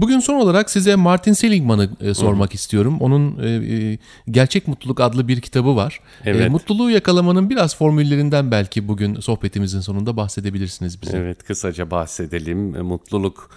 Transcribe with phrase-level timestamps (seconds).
[0.00, 2.54] Bugün son olarak size Martin Seligman'ı e, sormak Hı.
[2.54, 2.96] istiyorum.
[3.00, 3.98] Onun e, e,
[4.30, 6.00] Gerçek Mutluluk adlı bir kitabı var.
[6.24, 6.46] E, evet.
[6.46, 11.18] E, mutluluğu yakalamanın biraz formüllerinden belki bugün sohbetimizin sonunda bahsedebilirsiniz bize.
[11.18, 12.76] Evet kısaca bahsedelim.
[12.76, 13.50] E, mutluluk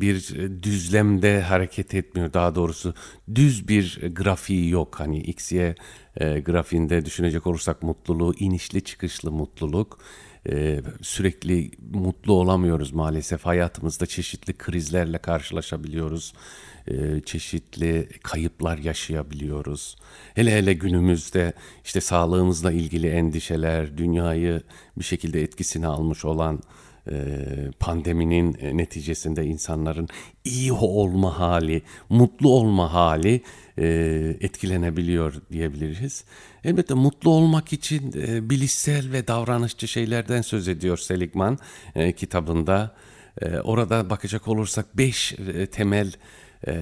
[0.00, 2.32] bir düzlemde hareket etmiyor.
[2.32, 2.94] Daha doğrusu
[3.34, 5.00] düz bir grafiği yok.
[5.00, 5.74] Hani X, Y
[6.20, 9.98] grafiğinde düşünecek olursak mutluluğu inişli çıkışlı mutluluk
[10.48, 13.46] ee, sürekli mutlu olamıyoruz maalesef.
[13.46, 16.32] Hayatımızda çeşitli krizlerle karşılaşabiliyoruz.
[16.88, 19.96] Ee, çeşitli kayıplar yaşayabiliyoruz.
[20.34, 21.52] Hele hele günümüzde
[21.84, 24.62] işte sağlığımızla ilgili endişeler, dünyayı
[24.98, 26.60] bir şekilde etkisine almış olan e,
[27.80, 30.08] pandeminin neticesinde insanların
[30.44, 33.40] iyi olma hali, mutlu olma hali
[33.78, 33.86] e,
[34.40, 36.24] etkilenebiliyor diyebiliriz.
[36.64, 41.58] Elbette mutlu olmak için e, bilişsel ve davranışçı şeylerden söz ediyor Seligman
[41.94, 42.94] e, kitabında.
[43.42, 46.12] E, orada bakacak olursak beş e, temel
[46.66, 46.72] e,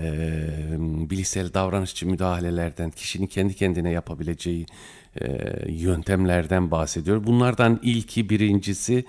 [1.10, 4.66] bilişsel davranışçı müdahalelerden, kişinin kendi kendine yapabileceği
[5.20, 5.26] e,
[5.68, 7.26] yöntemlerden bahsediyor.
[7.26, 9.04] Bunlardan ilki birincisi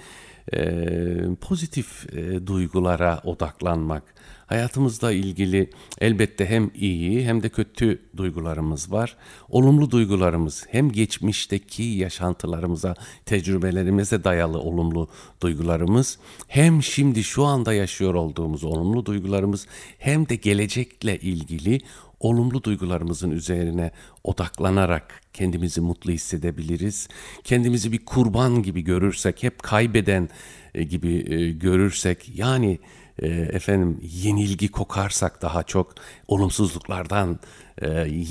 [1.42, 2.06] pozitif
[2.48, 4.04] duygulara odaklanmak.
[4.46, 5.70] Hayatımızla ilgili
[6.02, 9.18] elbette hem iyi hem de kötü duygularımız var.
[9.50, 15.10] Olumlu duygularımız hem geçmişteki yaşantılarımıza, tecrübelerimize dayalı olumlu
[15.42, 21.82] duygularımız hem şimdi şu anda yaşıyor olduğumuz olumlu duygularımız hem de gelecekle ilgili
[22.20, 23.92] olumlu duygularımızın üzerine
[24.24, 27.08] odaklanarak kendimizi mutlu hissedebiliriz.
[27.44, 30.30] Kendimizi bir kurban gibi görürsek, hep kaybeden
[30.76, 32.80] e, gibi e, görürsek yani
[33.20, 35.96] e, efendim yenilgi kokarsak daha çok
[36.28, 37.40] olumsuzluklardan
[37.82, 37.88] e,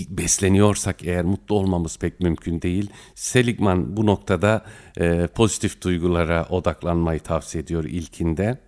[0.09, 2.91] besleniyorsak eğer mutlu olmamız pek mümkün değil.
[3.15, 4.65] Seligman bu noktada
[4.97, 8.59] e, pozitif duygulara odaklanmayı tavsiye ediyor ilkinde.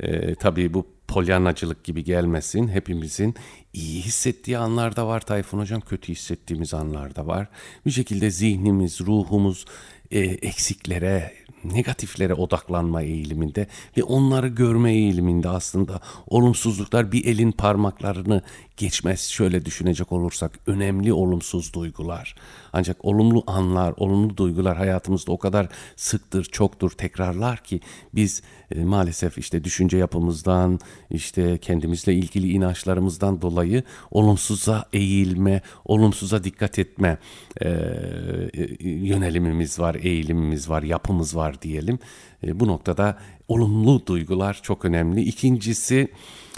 [0.00, 2.68] E, tabii bu polyanacılık gibi gelmesin.
[2.68, 3.34] Hepimizin
[3.72, 7.48] iyi hissettiği anlar da var Tayfun Hocam, kötü hissettiğimiz anlar da var.
[7.86, 9.64] Bir şekilde zihnimiz, ruhumuz
[10.10, 11.34] e, eksiklere,
[11.64, 18.42] negatiflere odaklanma eğiliminde ve onları görme eğiliminde aslında olumsuzluklar bir elin parmaklarını
[18.76, 22.34] geçmez şöyle düşünecek olursak önemli olumsuz duygular.
[22.72, 27.80] Ancak olumlu anlar, olumlu duygular hayatımızda o kadar sıktır, çoktur, tekrarlar ki
[28.14, 28.42] biz
[28.74, 37.18] e, maalesef işte düşünce yapımızdan, işte kendimizle ilgili inançlarımızdan dolayı olumsuza eğilme, olumsuza dikkat etme
[37.60, 41.98] e, e, yönelimimiz var, eğilimimiz var, yapımız var diyelim.
[42.46, 43.18] E, bu noktada
[43.48, 45.22] olumlu duygular çok önemli.
[45.22, 46.08] İkincisi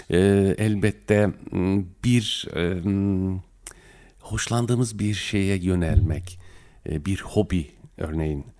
[0.09, 0.17] e,
[0.57, 1.31] elbette
[2.03, 2.81] bir e,
[4.19, 6.39] hoşlandığımız bir şeye yönelmek,
[6.89, 8.54] e, bir hobi örneğin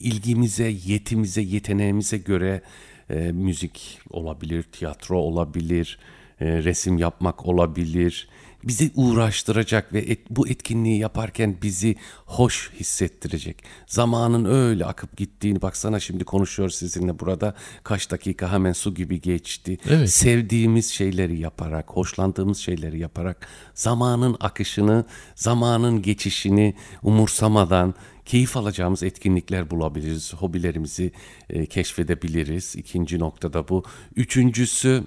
[0.00, 2.62] ilgimize, yetimize, yeteneğimize göre
[3.10, 5.98] e, müzik olabilir, tiyatro olabilir,
[6.40, 8.28] e, resim yapmak olabilir,
[8.64, 13.64] bizi uğraştıracak ve et, bu etkinliği yaparken bizi hoş hissettirecek.
[13.86, 17.54] Zamanın öyle akıp gittiğini baksana şimdi konuşuyor sizinle burada
[17.84, 19.78] kaç dakika hemen su gibi geçti.
[19.88, 20.10] Evet.
[20.10, 25.04] Sevdiğimiz şeyleri yaparak, hoşlandığımız şeyleri yaparak zamanın akışını,
[25.34, 27.94] zamanın geçişini umursamadan
[28.24, 30.34] keyif alacağımız etkinlikler bulabiliriz.
[30.34, 31.12] Hobilerimizi
[31.50, 32.76] e, keşfedebiliriz.
[32.76, 33.84] İkinci noktada bu.
[34.16, 35.04] Üçüncüsü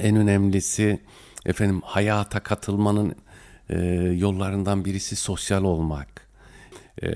[0.00, 1.00] en önemlisi
[1.46, 3.14] efendim hayata katılmanın
[3.70, 3.78] e,
[4.16, 6.28] yollarından birisi sosyal olmak.
[7.02, 7.08] E,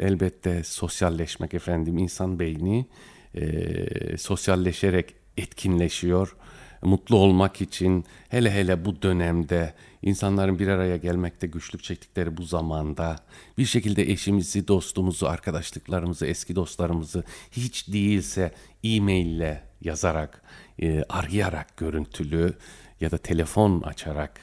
[0.00, 2.86] elbette sosyalleşmek efendim insan beyni
[3.34, 6.36] e, sosyalleşerek etkinleşiyor.
[6.82, 13.16] Mutlu olmak için hele hele bu dönemde insanların bir araya gelmekte güçlük çektikleri bu zamanda
[13.58, 18.52] bir şekilde eşimizi, dostumuzu, arkadaşlıklarımızı, eski dostlarımızı hiç değilse
[18.84, 20.42] e-maille yazarak,
[20.82, 22.54] e, arayarak görüntülü
[23.00, 24.40] ya da telefon açarak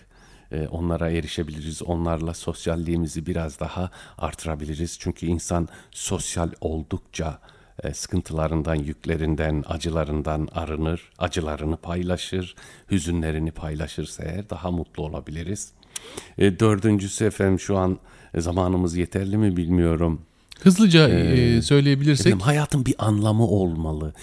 [0.51, 1.81] e, onlara erişebiliriz.
[1.81, 4.97] Onlarla sosyalliğimizi biraz daha artırabiliriz.
[4.99, 7.39] Çünkü insan sosyal oldukça
[7.93, 12.55] sıkıntılarından, yüklerinden, acılarından arınır, acılarını paylaşır,
[12.91, 15.71] hüzünlerini paylaşırsa eğer daha mutlu olabiliriz.
[16.37, 17.99] E, dördüncüsü efendim şu an
[18.37, 20.21] zamanımız yeterli mi bilmiyorum.
[20.61, 22.27] Hızlıca ee, söyleyebilirsek.
[22.27, 24.13] Efendim, hayatın bir anlamı olmalı.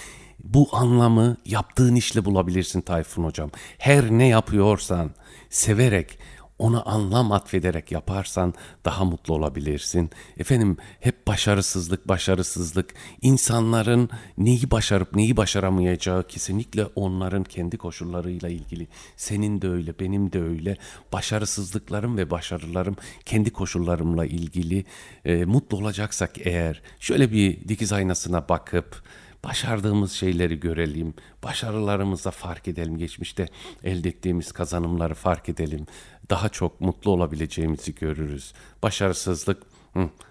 [0.45, 3.51] Bu anlamı yaptığın işle bulabilirsin Tayfun Hocam.
[3.79, 5.11] Her ne yapıyorsan
[5.51, 6.19] severek
[6.63, 8.55] ona anlam atfederek yaparsan
[8.85, 10.11] daha mutlu olabilirsin.
[10.39, 12.95] Efendim hep başarısızlık, başarısızlık.
[13.23, 18.89] insanların neyi başarıp neyi başaramayacağı kesinlikle onların kendi koşullarıyla ilgili.
[19.17, 20.77] Senin de öyle, benim de öyle.
[21.13, 24.85] Başarısızlıklarım ve başarılarım kendi koşullarımla ilgili.
[25.25, 29.03] E, mutlu olacaksak eğer şöyle bir dikiz aynasına bakıp
[29.45, 33.49] başardığımız şeyleri görelim, başarılarımızda fark edelim, geçmişte
[33.85, 35.87] elde ettiğimiz kazanımları fark edelim.
[36.31, 38.53] Daha çok mutlu olabileceğimizi görürüz.
[38.83, 39.63] Başarısızlık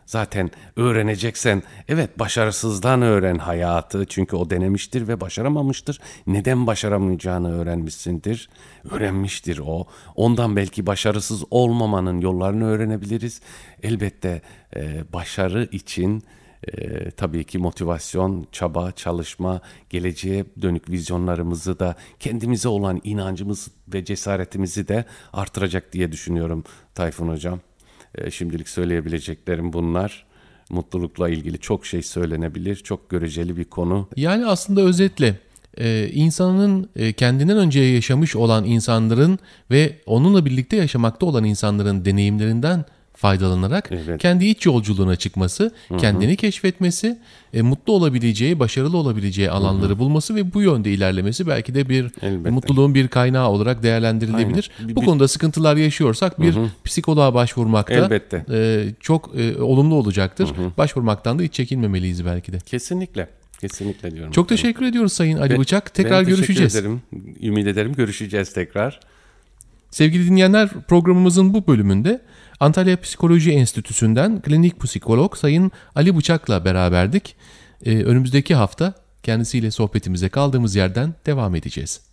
[0.05, 5.99] Zaten öğreneceksen evet başarısızdan öğren hayatı çünkü o denemiştir ve başaramamıştır.
[6.27, 8.49] Neden başaramayacağını öğrenmişsindir.
[8.89, 9.87] Öğrenmiştir o.
[10.15, 13.41] Ondan belki başarısız olmamanın yollarını öğrenebiliriz.
[13.83, 14.41] Elbette
[15.13, 16.23] başarı için
[16.67, 24.87] e, tabii ki motivasyon, çaba, çalışma, geleceğe dönük vizyonlarımızı da kendimize olan inancımız ve cesaretimizi
[24.87, 26.63] de artıracak diye düşünüyorum
[26.95, 27.59] Tayfun Hocam.
[28.15, 30.25] E, şimdilik söyleyebileceklerim bunlar.
[30.69, 32.75] Mutlulukla ilgili çok şey söylenebilir.
[32.75, 34.07] Çok göreceli bir konu.
[34.15, 35.39] Yani aslında özetle
[35.77, 39.39] e, insanın e, kendinden önce yaşamış olan insanların
[39.71, 44.21] ve onunla birlikte yaşamakta olan insanların deneyimlerinden faydalanarak evet.
[44.21, 45.97] kendi iç yolculuğuna çıkması, Hı-hı.
[45.97, 47.19] kendini keşfetmesi,
[47.53, 49.99] e, mutlu olabileceği, başarılı olabileceği alanları Hı-hı.
[49.99, 52.49] bulması ve bu yönde ilerlemesi belki de bir Elbette.
[52.49, 54.71] mutluluğun bir kaynağı olarak değerlendirilebilir.
[54.79, 54.95] Aynen.
[54.95, 56.67] Bu bir, konuda sıkıntılar yaşıyorsak bir Hı-hı.
[56.85, 58.45] psikoloğa başvurmakta Elbette.
[58.51, 60.47] E, çok e, olumlu olacaktır.
[60.47, 60.71] Hı-hı.
[60.77, 62.57] Başvurmaktan da hiç çekinmemeliyiz belki de.
[62.59, 63.27] Kesinlikle.
[63.61, 64.31] Kesinlikle diyorum.
[64.31, 65.93] Çok teşekkür ediyoruz Sayın Ali ben, Bıçak.
[65.93, 66.75] Tekrar ben görüşeceğiz.
[66.75, 67.01] ederim.
[67.41, 68.99] Ümit ederim görüşeceğiz tekrar.
[69.91, 72.21] Sevgili dinleyenler programımızın bu bölümünde
[72.59, 77.35] Antalya Psikoloji Enstitüsü'nden klinik psikolog Sayın Ali Bıçak'la beraberdik.
[77.85, 78.93] Ee, önümüzdeki hafta
[79.23, 82.10] kendisiyle sohbetimize kaldığımız yerden devam edeceğiz.